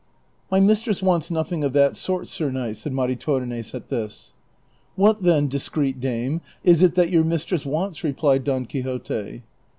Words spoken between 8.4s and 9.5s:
Don Quixote.